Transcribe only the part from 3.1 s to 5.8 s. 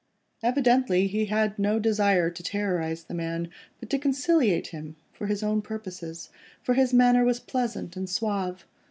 man, but to conciliate him, for his own